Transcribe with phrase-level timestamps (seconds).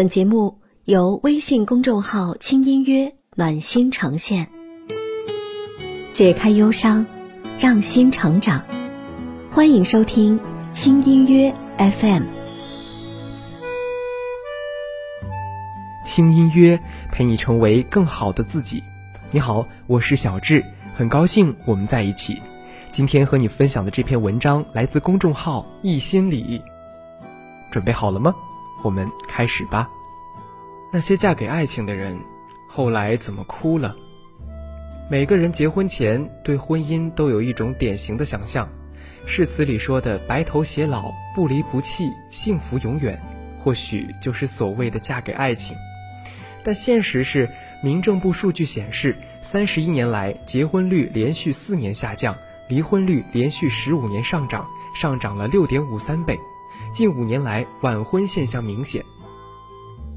[0.00, 0.56] 本节目
[0.86, 4.48] 由微信公众号“轻音乐”暖心呈现，
[6.14, 7.04] 解开忧伤，
[7.58, 8.64] 让心成长。
[9.50, 10.40] 欢迎收听
[10.72, 12.22] “轻音乐 FM”。
[16.06, 16.80] 轻音乐
[17.12, 18.82] 陪你成为更好的自己。
[19.30, 20.64] 你好，我是小智，
[20.94, 22.40] 很高兴我们在一起。
[22.90, 26.62] 今天和你分享的这篇文章来自公众号“一心理”，
[27.70, 28.34] 准备好了吗？
[28.82, 29.88] 我们开始吧。
[30.92, 32.18] 那些嫁给爱情的人，
[32.66, 33.94] 后来怎么哭了？
[35.10, 38.68] 每个人结婚前对婚姻都有一种典型的想象，
[39.26, 43.20] 誓词里说的“白头偕老，不离不弃，幸福永远”，
[43.62, 45.76] 或许就是所谓的嫁给爱情。
[46.62, 47.50] 但现实是，
[47.82, 52.36] 民政部数据显示，三十一年来结婚率连续四年下降。
[52.68, 56.38] 离婚率连续十五年上涨，上涨了六点五三倍。
[56.92, 59.04] 近五年来，晚婚现象明显。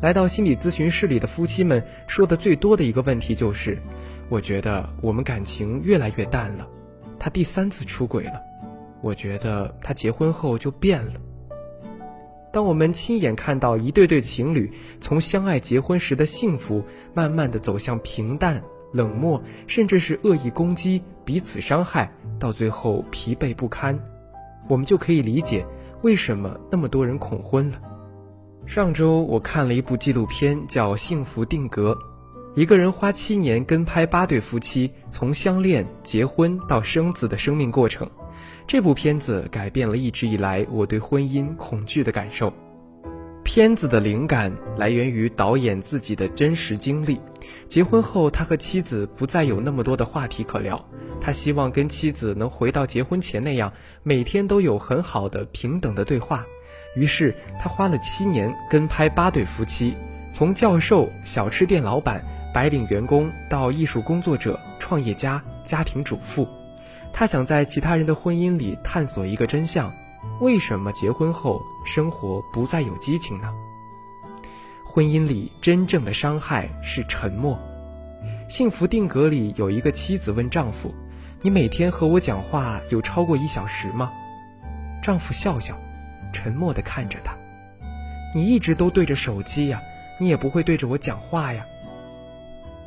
[0.01, 3.77] 来到心理咨询室里的夫妻们说的最多的一个问题就是
[4.27, 6.67] ：“我觉得我们感情越来越淡了。”
[7.19, 8.41] 他第三次出轨了。
[9.01, 11.13] 我觉得他结婚后就变了。
[12.51, 18.61] 当我们亲眼看到一对对情侣从相爱结婚时的幸福，慢慢的走向平淡。
[18.93, 23.99] 冷漠，甚至是恶意攻击，彼此伤害，到最后疲惫不堪，
[24.67, 25.65] 我们就可以理解
[26.03, 27.81] 为什么那么多人恐婚了。
[28.65, 31.93] 上周我看了一部纪录片，叫《幸福定格》，
[32.59, 38.09] 一个人花七年跟拍八对夫妻从相恋、结婚到生子的生命过程。
[38.67, 42.53] 这部片子改变了一直以来我对婚姻恐惧的感受。
[43.43, 47.19] 片子的灵感来源于导演自己的真实经历。
[47.67, 50.83] 结婚后，他和妻子不再有那么多的话题可聊。
[51.19, 53.71] 他希望跟妻子能回到结婚前那样，
[54.01, 56.45] 每天都有很好的平等的对话。
[56.95, 59.93] 于是，他花了七年跟拍八对夫妻，
[60.31, 66.47] 从教授、小吃店老板、白领员工到艺术工作者、创业家、家庭主妇。
[67.11, 69.91] 他想在其他人的婚姻里探索一个真相。
[70.39, 73.53] 为什么结婚后生活不再有激情呢？
[74.85, 77.59] 婚姻里真正的伤害是沉默。
[78.47, 80.93] 幸福定格里有一个妻子问丈夫
[81.41, 84.11] ：“你每天和我讲话有超过一小时吗？”
[85.01, 85.75] 丈夫笑笑，
[86.31, 87.35] 沉默地看着她
[88.33, 89.81] ：“你一直都对着手机呀，
[90.19, 91.65] 你也不会对着我讲话呀。”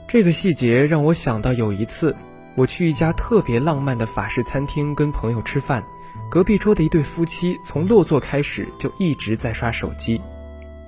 [0.06, 2.15] 这个细节让我想到有一次，
[2.56, 5.84] 我去一家特别浪漫的法式餐厅跟朋友吃饭。
[6.31, 10.21] 隔壁桌的一对夫妻从落座开始就一直在刷手机。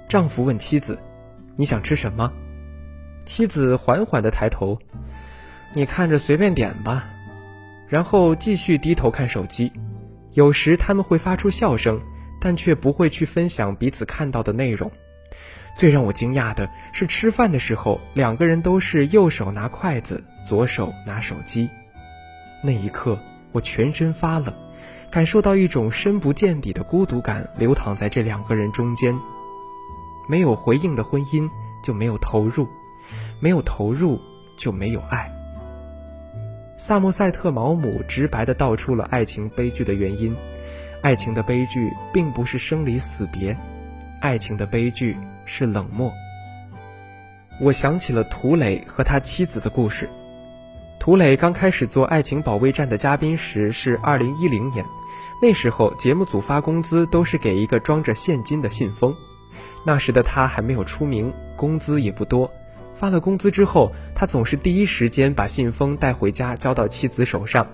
[0.08, 0.98] 丈夫问妻子
[1.54, 2.32] ：“你想吃什么？”
[3.26, 4.78] 妻子缓缓地抬头
[5.74, 7.04] ：“你看着随便点吧。”
[7.86, 9.70] 然后继续低头看手机。
[10.32, 12.00] 有时他们会发出笑声，
[12.40, 14.90] 但却不会去分享彼此看到的内容。
[15.76, 21.68] 最让我惊讶的是，吃饭的时候两个人都是右手拿筷子，左手拿手机。
[22.62, 23.18] 那一刻，
[23.52, 24.54] 我全身发冷。
[25.10, 29.18] 感受到一种深不见底的孤独感流淌在这两个人中间。
[30.28, 31.48] 没有回应的婚姻
[31.82, 32.66] 就没有投入，
[33.40, 34.18] 没有投入
[34.58, 35.30] 就没有爱。
[36.78, 40.36] 萨默塞特·毛姆直白地道出了爱情悲剧的原因：
[41.02, 43.56] 爱情的悲剧并不是生离死别，
[44.20, 45.16] 爱情的悲剧
[45.46, 46.12] 是冷漠。
[47.60, 50.08] 我想起了涂磊和他妻子的故事。
[50.98, 54.84] 涂磊刚开始做《爱情保卫战》的嘉宾时是二零一零年，
[55.40, 59.14] 那时候节目组发工资都是给一个装着现金的信封。
[59.86, 62.50] 那时的他还没有出名，工资也不多。
[62.94, 67.66] 发了工资之后，他总是第一时间把信封带回家交到妻子手上，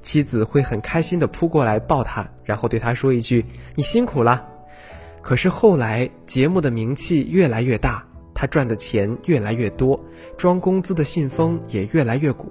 [0.00, 4.46] 妻子会很开心地扑过来抱他，然后对他说一句：“你辛苦了。”
[5.20, 10.00] 可是后来节目的名气越来越大，他赚的钱越来越多，
[10.36, 12.50] 装工资的信封也越来越鼓。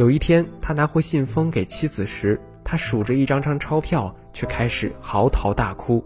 [0.00, 6.02] 有一天，他拿回信封给妻子时，他数着一张张钞票，却开始嚎啕大哭。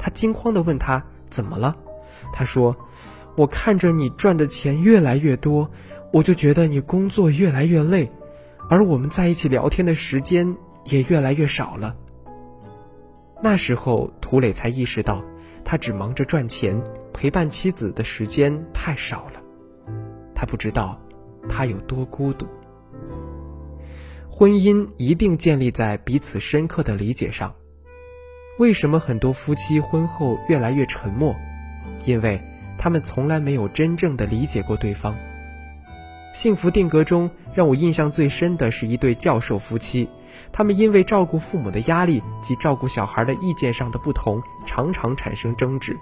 [0.00, 1.00] 他惊慌地问他
[1.30, 1.76] 怎么了？
[2.32, 2.76] 他说
[3.38, 5.70] ：“我看着你赚的钱越来越多，
[6.12, 8.10] 我就觉得你工作越来越累，
[8.68, 10.56] 而我们在一起聊天的时间
[10.86, 11.94] 也越来越少了。”
[13.40, 15.22] 那时候，涂磊才意识到，
[15.64, 19.40] 他只忙着赚钱，陪伴妻子的时间太少了。
[20.34, 21.00] 他不知道，
[21.48, 22.44] 他有多孤独。
[24.38, 27.52] 婚姻一定建立在彼此深刻的理解上。
[28.60, 31.34] 为什么很多夫妻婚后越来越沉默？
[32.04, 32.40] 因为
[32.78, 35.16] 他们从来没有真正的理解过对方。
[36.32, 40.08] 幸福定格中让我印象最深的是一对教授夫妻，
[40.52, 45.96] 他们因为照顾父母的压力及照顾小孩的意见上的不同，常常产生争执。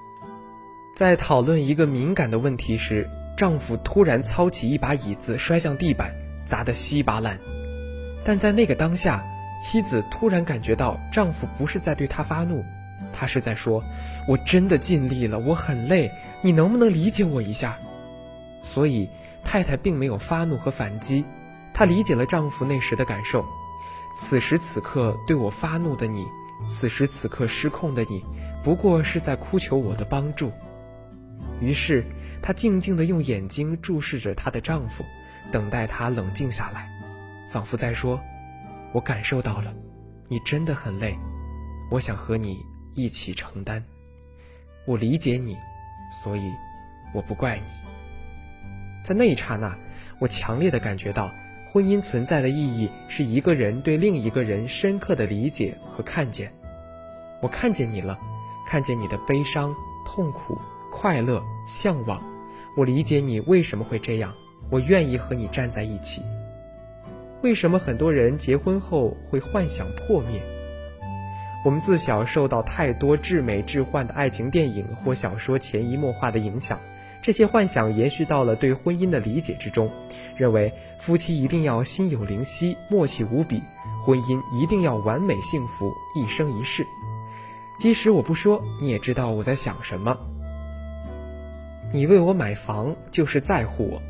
[0.95, 7.41] 在讨论一个敏感的问题时，丈夫突然操起一把椅子摔向地板，砸得稀巴烂。
[8.27, 9.25] 但在那个当下，
[9.63, 12.65] 妻子突然感觉到丈夫不是在对她发怒，
[13.13, 13.85] 他是在说
[14.27, 16.11] ：“我真的尽力了，我很累，
[16.43, 17.79] 你能不能理解我一下？”
[18.65, 19.09] 所以
[19.45, 21.25] 太太并没有发怒和反击，
[21.73, 23.45] 她理解了丈夫那时的感受。
[24.19, 26.27] 此时此刻对我发怒的你，
[26.67, 28.25] 此时此刻失控的你，
[28.65, 30.51] 不过是在哭求我的帮助。
[31.61, 32.05] 于是，
[32.43, 35.05] 她静静地用眼睛注视着她的丈夫，
[35.53, 36.91] 等待他冷静下来，
[37.57, 38.21] 仿佛在说
[38.93, 39.73] ：“我感受到了，
[40.29, 41.17] 你真的很累，
[41.91, 42.59] 我想和你
[42.95, 43.83] 一起承担。
[44.87, 45.57] 我理解你，
[46.23, 46.53] 所以
[47.15, 47.65] 我不怪你。”
[49.03, 49.75] 在那一刹那，
[50.19, 51.31] 我强烈的感觉到，
[51.73, 56.53] 婚姻存在的意义是一个人对另一个人深刻的理解和看见。
[57.41, 58.19] 我看见你了，
[58.69, 59.75] 看见你的悲伤、
[60.05, 60.61] 痛苦。
[60.93, 62.23] 快乐、向往，
[62.77, 64.31] 我理解你为什么会这样，
[64.71, 66.21] 我愿意和你站在一起。
[67.43, 70.41] 为什么很多人结婚后会幻想破灭？
[71.65, 76.79] 我们自小受到太多至美至幻的爱情电影或小说潜移默化的影响，
[77.23, 79.91] 这些幻想延续到了对婚姻的理解之中，
[80.37, 83.61] 认为夫妻一定要心有灵犀、默契无比，
[84.05, 86.87] 婚姻一定要完美幸福、一生一世。
[87.79, 90.17] 即使我不说，你也知道我在想什么。
[91.93, 94.03] 你为我买房就是在乎我，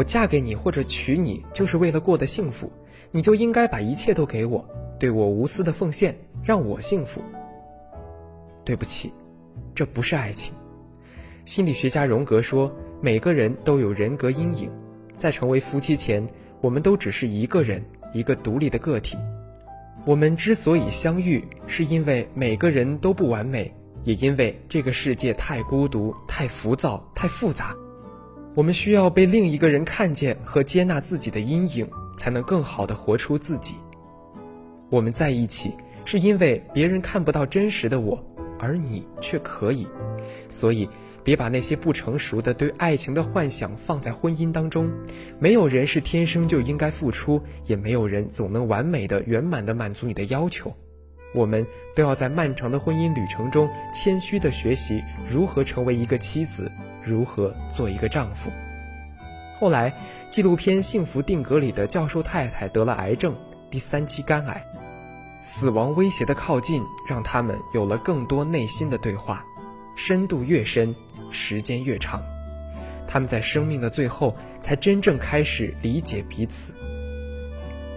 [0.00, 2.72] 我嫁给你或者娶你就是为了过得幸福，
[3.12, 4.66] 你就应该把一切都给我，
[4.98, 7.20] 对我无私的奉献，让我幸福。
[8.64, 9.12] 对不起，
[9.74, 10.54] 这不是爱情。
[11.44, 14.70] 心理学家荣格说，每个人都有人格阴影，
[15.18, 16.26] 在成为夫妻前，
[16.62, 19.18] 我们都只是一个人，一个独立的个体。
[20.06, 23.70] 我们之所以相遇，是因为每个人都不完美。
[24.04, 27.76] 也因为这个世界太孤独、太浮躁、太复杂，
[28.54, 33.74] 我们需要被另一个人看见和接纳自己的阴影，才能更好的活出自己。
[34.90, 35.72] 我们在一起，
[36.04, 38.22] 是因为别人看不到真实的我，
[38.58, 39.86] 而你却可以。
[40.48, 40.88] 所以，
[41.22, 44.90] 别把那些不成熟的对爱情的幻想放在婚姻当中。
[45.38, 50.74] 没有人是天生就应该付出，也没有人总能完美的、圆满的满足你的要求。
[51.32, 51.64] 我们
[51.94, 55.00] 都要在漫长的婚姻旅程中，谦虚的学习
[55.30, 56.68] 如何成为一个妻子，
[57.02, 58.50] 如何做一个丈夫。
[59.58, 59.92] 后来，
[60.28, 63.34] 纪录片《幸福定格》里的教授太太得了癌症，
[63.70, 64.62] 第三期肝癌，
[65.42, 69.44] 死亡威胁的靠近，让他们有了更多内心的对话，
[69.94, 70.94] 深度越深，
[71.30, 72.22] 时间越长，
[73.06, 76.74] 他们在生命的最后，才真正开始理解彼此。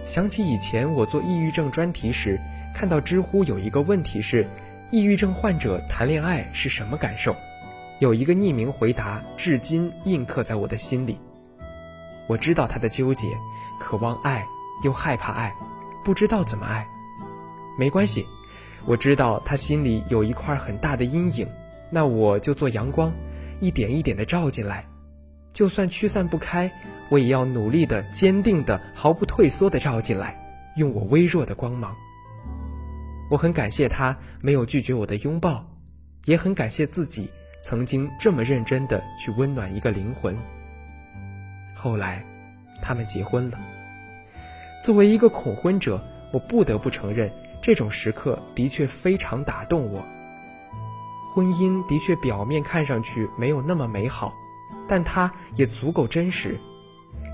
[0.04, 2.38] 想起以前我做抑郁症专题时。
[2.76, 4.44] 看到知乎有一个问题是，
[4.90, 7.36] 抑郁症患者谈恋爱是什么感受？
[8.00, 11.18] 有一个匿名回答，至今印刻在我的心里。
[12.26, 13.28] 我知道他的纠结，
[13.78, 14.44] 渴望爱
[14.82, 15.54] 又害怕爱，
[16.04, 16.86] 不知道怎么爱。
[17.78, 18.26] 没关系，
[18.84, 21.48] 我知道他心里有一块很大的阴影，
[21.90, 23.12] 那我就做阳光，
[23.60, 24.84] 一点一点的照进来。
[25.52, 26.72] 就算驱散不开，
[27.10, 30.36] 我也要努力的、坚定的、毫不退缩的照进来，
[30.76, 31.94] 用我微弱的光芒。
[33.30, 35.64] 我很感谢他没有拒绝我的拥抱，
[36.24, 37.30] 也很感谢自己
[37.64, 40.36] 曾经这么认真的去温暖一个灵魂。
[41.74, 42.22] 后来，
[42.82, 43.58] 他们结婚了。
[44.82, 45.98] 作为一个恐婚者，
[46.30, 50.04] 我不得不承认，这种时刻的确非常打动我。
[51.34, 54.34] 婚姻的确表面看上去没有那么美好，
[54.86, 56.60] 但它也足够真实。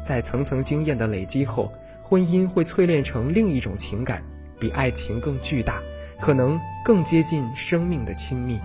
[0.07, 1.73] 在层层经验的累积后，
[2.05, 4.23] 婚姻会淬炼成另一种情感。
[4.61, 5.83] 比爱情更巨大，
[6.21, 8.61] 可能更接近生命的亲密。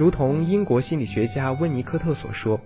[0.00, 2.58] 如同英国心理学家温尼科特所说：“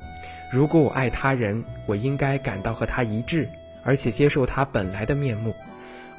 [0.53, 3.49] 如果我爱他人，我应该感到和他一致，
[3.83, 5.53] 而且接受他本来的面目，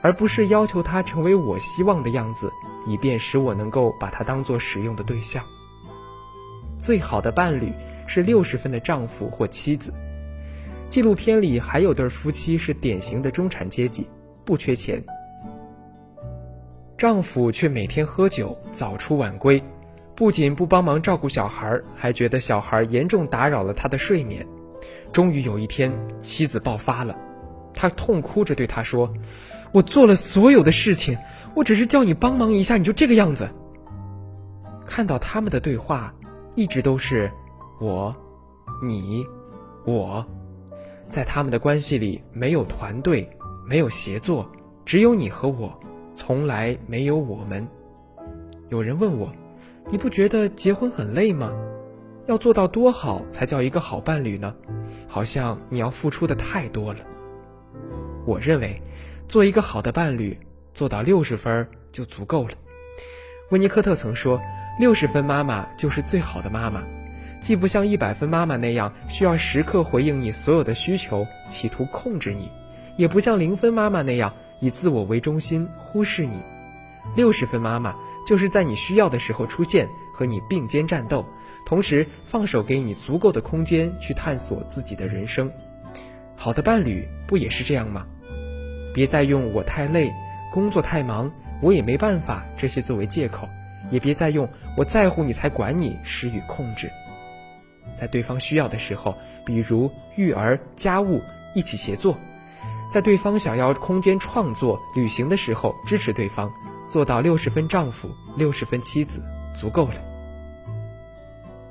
[0.02, 2.52] 而不是要求他成为我希望的样子，
[2.86, 5.42] 以便使我能够把他当做使用的对象。”
[6.78, 7.72] 最好的伴侣
[8.06, 9.94] 是六十分的丈夫或妻子。
[10.90, 14.06] 纪录片里还有对夫妻是典型的中产阶级，
[14.44, 15.02] 不缺钱。
[16.98, 19.64] 丈夫却每天喝酒，早出晚归，
[20.16, 24.48] 不仅不帮忙照顾小孩，还觉得小孩严重打扰了他的睡眠。
[25.12, 25.92] 终于有一天，
[26.22, 27.18] 妻子爆发了，
[27.74, 29.14] 她痛哭着对他说
[29.74, 31.18] ：“我做了所有的事情，
[31.54, 33.50] 我只是叫你帮忙一下，你就这个样子。”
[34.88, 36.14] 看到他们的对话，
[36.56, 37.30] 一直都是
[37.82, 38.16] 我、
[38.82, 39.26] 你、
[39.86, 40.26] 我，
[41.10, 43.30] 在他们的关系里没有团队，
[43.68, 44.50] 没有协作，
[44.86, 45.78] 只有你和我。
[46.14, 47.68] 从来没有我们。
[48.70, 49.30] 有人问我
[49.90, 51.52] ：“你不觉得结婚很累吗？”
[52.28, 54.56] 要做到多好才叫一个好伴侣呢？
[55.08, 57.00] 好像你要付出的太多了。
[58.26, 58.82] 我认为，
[59.28, 60.36] 做一个好的伴侣，
[60.74, 62.54] 做到六十分就足够了。
[63.52, 64.42] 温尼科特曾说
[64.80, 66.84] ：“六十分妈妈就是最好的妈妈，
[67.40, 72.50] 既不像一百分妈妈那样需要时刻回应你所有的需求，企图控制你，
[72.98, 76.40] 也不像零分妈妈那样以自我为中心忽视你。
[77.16, 77.96] 六十分妈妈
[78.26, 81.26] 就是在你需要的时候出现，和你并肩战斗。”
[81.66, 85.52] 同时放手给你足够的空间去探索自己的人生，
[86.36, 88.06] 好的伴侣不也是这样吗？
[88.94, 90.14] 别再用我太累、
[90.54, 91.32] 工作太忙、
[91.64, 93.50] 我也没办法这些作为借口，
[93.90, 96.88] 也别再用我在乎你才管你施予控制。
[98.00, 101.20] 在对方需要的时候，比如育儿、家务，
[101.56, 102.14] 一起协作；
[102.92, 106.54] 在对方想要空间创作、旅行的时候，支持对方，
[106.96, 109.22] 做到六十分丈夫、六十分妻子，
[109.54, 109.96] 足够了。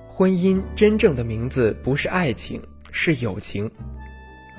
[0.06, 2.60] 婚姻真正的名字不是爱情，
[2.92, 3.70] 是友情。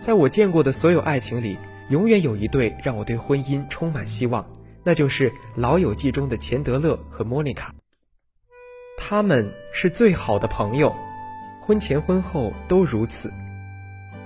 [0.01, 1.55] 在我见过的所有爱情里，
[1.91, 4.43] 永远有一对让我对婚姻充满希望，
[4.84, 7.72] 那就是《老友记》中的钱德勒和莫妮卡。
[8.98, 10.95] 他们是最好的朋友，
[11.62, 13.31] 婚前婚后都如此。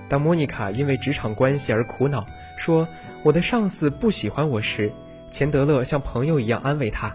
[0.08, 2.88] 当莫妮卡因为职场关系而苦恼，说
[3.24, 4.90] 我的上司不喜欢我时，
[5.30, 7.14] 钱德勒像朋友一样安慰她：“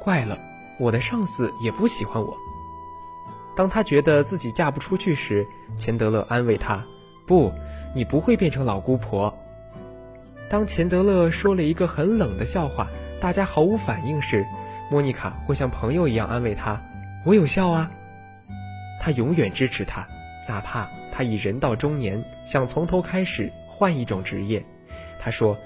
[0.00, 0.38] 怪了，
[0.78, 2.36] 我的上司也不喜欢我。”
[3.56, 5.46] 当他觉得自己嫁不出去时，
[5.78, 6.84] 钱德勒安慰他
[7.26, 7.50] ：“不，
[7.94, 9.34] 你不会变成老姑婆。”
[10.50, 14.46] 当钱德勒说了一个很冷的笑话，大家毫无反应时，
[14.90, 16.80] 莫妮卡会像朋友一样安慰他
[17.24, 17.90] ：“我有笑啊。”
[19.00, 20.06] 他永远支持他，
[20.46, 24.62] 哪怕他已人到中年，想从头开始换一种职业。
[25.18, 25.56] 他说：“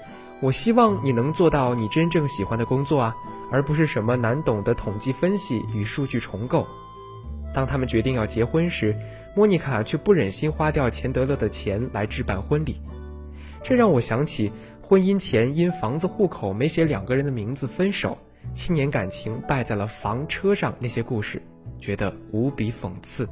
[0.41, 3.15] 我希望你能做到你真正喜欢的工作啊，
[3.51, 6.67] 而不是什么难懂的统计分析与数据重构。”
[7.53, 8.95] 当他们决定要结婚时，
[9.35, 12.81] 莫妮卡却不忍心花掉钱德勒的钱来置办婚礼，
[13.61, 18.17] 这让我想起婚姻前因房子户口没写两个人的名字分手，
[18.51, 21.41] 七年感情败在了房车上那些故事，
[21.77, 23.29] 觉得无比讽刺。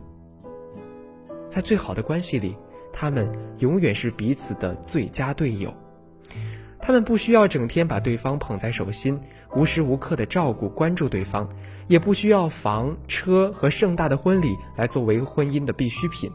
[1.48, 2.56] 在最好的关系里，
[2.94, 3.28] 他们
[3.60, 5.74] 永远是彼此的最佳队友。
[6.82, 9.20] 他们不需要整天把对方捧在手心，
[9.56, 11.48] 无时无刻的照顾关注对方，
[11.88, 16.32] 也不需要房车和盛大的婚礼来作为婚姻的必需品，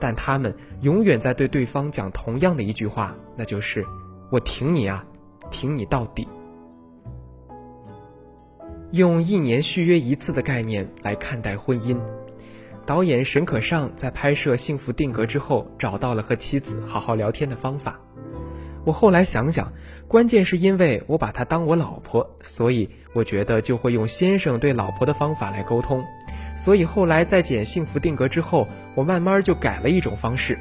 [0.00, 3.86] 但他们永远在对对方讲同样的一句话，那就是
[4.32, 5.04] “我挺你啊，
[5.50, 6.26] 挺你到底”。
[8.92, 11.96] 用一年续约一次的概念来看待婚姻，
[12.84, 18.00] 导演沈可尚在拍摄《幸福定格》之后，找到了和妻子好好聊天的方法。
[18.84, 19.72] 我后来想想，
[20.08, 26.04] 关键是因为我把她当我老婆，所以我觉得就会用先生对老婆的方法来沟通。
[26.56, 30.58] 所以后来在剪《幸福定格》之后，我慢慢就改了一种方式，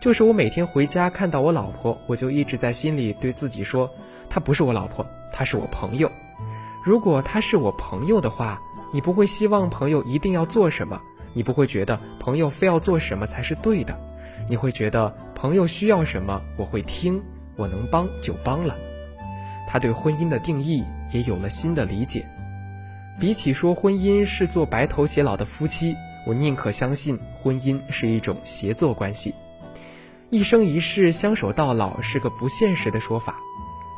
[0.00, 3.90] 就是我每天回家看到我老婆，我就一直在心里对自己说：
[4.30, 6.10] 她不是我老婆，她是我朋友。
[6.84, 8.60] 如果她是我朋友的话，
[8.92, 11.00] 你不会希望朋友一定要做什么，
[11.32, 13.98] 你不会觉得朋友非要做什么才是对的，
[14.48, 17.20] 你会觉得朋友需要什么，我会听。
[17.56, 18.76] 我能帮就帮了，
[19.68, 20.82] 他对婚姻的定义
[21.12, 22.26] 也有了新的理解。
[23.20, 25.94] 比起说婚姻是做白头偕老的夫妻，
[26.26, 29.34] 我宁可相信婚姻是一种协作关系。
[30.30, 33.36] 一生一世相守到老是个不现实的说法，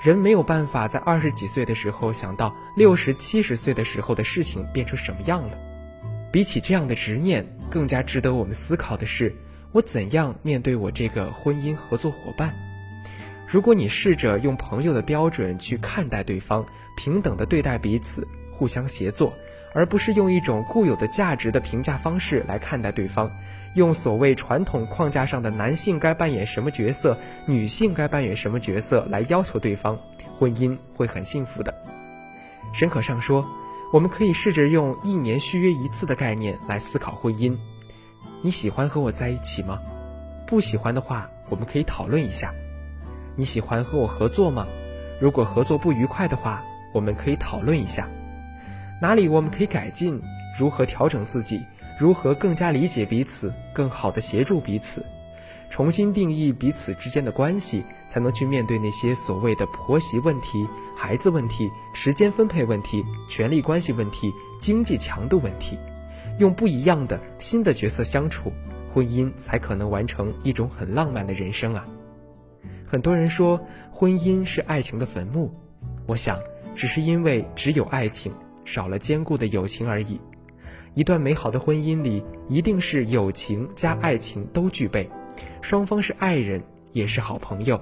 [0.04, 5.58] 人没有办法在二十几岁的时候想到六十七十岁的时候的事情变成什么样了。
[6.30, 9.34] 比起这样的执念，更加值得我们思考的是，
[9.72, 12.54] 我怎样面对我这个婚姻合作伙伴。
[13.46, 19.32] 如果你试着用朋友的标准去看待对方，平等的对待彼此，互相协作，
[19.72, 23.30] 而不是用一种固有的价值的评价方式来看待对方，
[23.76, 29.96] 用所谓传统框架上的男性该扮演什么角色，女性该扮演什么角色来要求对方，
[30.38, 31.72] 婚姻会很幸福的。
[32.74, 33.46] 沈可尚说，
[33.92, 37.56] 我们可以试着用一年续约一次的概念来思考婚姻。
[38.42, 39.78] 你喜欢和我在一起吗？
[40.48, 42.52] 不喜欢的话，我们可以讨论一下。
[43.36, 44.66] 你喜欢和我合作吗？
[45.20, 48.08] 如果合作不愉快的话，我们可以讨论一下，
[49.00, 50.20] 哪里我们可以改进，
[50.58, 51.60] 如何调整自己，
[51.98, 55.04] 如何更加理解彼此，更好的协助彼此，
[55.68, 60.66] 重新定义彼此之间的关系，才能去面对那些所谓的婆媳问题、
[60.96, 65.78] 孩子问题、时间分配问题、权力关系问题、经济强度问题，
[66.38, 68.50] 用不一样的新的角色相处，
[68.94, 71.86] 婚姻才可能完成一种很浪漫的人生啊。
[72.86, 75.50] 很多人说婚姻是爱情的坟墓，
[76.06, 76.38] 我想
[76.76, 78.32] 只是因为只有爱情，
[78.64, 80.20] 少了坚固的友情而已。
[80.94, 85.10] 一段美好的婚姻里，一定是友情加爱情都具备，
[85.60, 86.62] 双方是爱人，
[86.92, 87.80] 也是好朋友。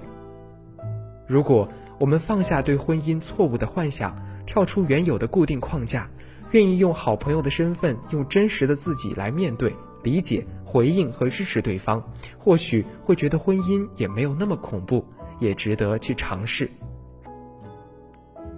[1.27, 1.69] 如果
[1.99, 6.09] 我们放下对婚姻错误的幻想，跳出原有的固定框架，
[6.51, 9.71] 愿意用好朋友的身份，用真实的自己来面对、
[10.05, 12.01] 理解、回应和支持对方，
[12.37, 15.03] 或许会觉得婚姻也没有那么恐怖，
[15.39, 16.69] 也值得去尝试。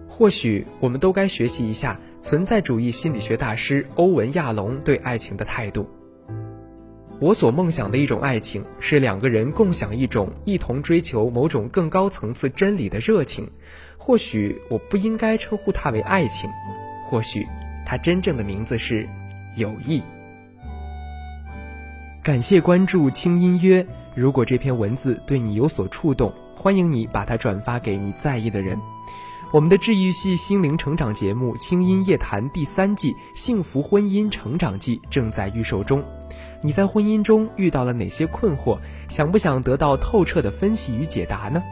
[0.10, 5.88] 或许我们都该学习一下存在主义心理学大师欧文·亚龙对爱情的态度。
[7.20, 13.50] 我所梦想的一种爱情，是两个人共享一种一同追求某种更高层次真理的热情。
[13.98, 16.50] 或许我不应该称呼它为爱情，
[17.10, 17.48] 或许
[17.86, 19.08] 它真正的名字是
[19.56, 20.02] 友谊。
[22.28, 23.88] 感谢关注轻音约。
[24.14, 28.78] 如果这篇文字对你有所触动，欢迎你把它转发给你在意的人。
[29.54, 36.04] 我们的治愈系心灵成长节目《轻音夜谈》第三季《幸福婚姻成长记》正在预售中。
[36.62, 38.78] 你在婚姻中遇到了哪些困惑？
[39.08, 41.64] 想不想得到透彻的分析与解答呢？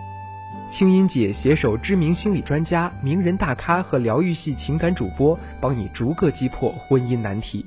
[0.70, 7.66] 轻音姐携手知名心理专家、名人大咖和疗愈系情感主播，帮你逐个击破婚姻难题。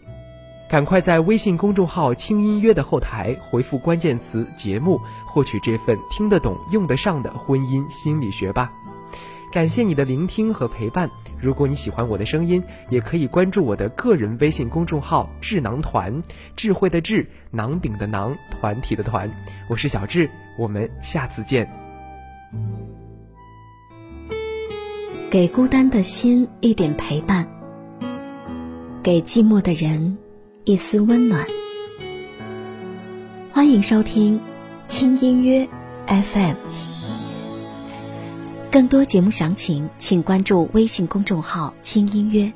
[0.69, 8.71] 赶快在微信公众号“轻音约”的后台回复关键词“节目”，获取这份听得懂、用得上的婚姻心理学吧。
[9.51, 11.09] 感谢你的聆听和陪伴。
[11.41, 16.23] 如果你喜欢我的声音，也可以关注我的个人微信公众号“智囊团”，
[16.55, 19.31] 智慧的智，囊饼的囊，团体的团。
[19.71, 21.67] 我是小智，我们下次见。
[25.31, 27.49] 给孤单的心一点陪伴，
[29.03, 30.19] 给寂寞的人
[30.69, 31.47] 一丝温暖。
[33.51, 34.39] 欢迎收听
[34.87, 35.67] 轻音乐
[36.07, 36.55] FM。
[38.71, 42.53] 更多节目详情，请关注微信公众号“轻音乐”。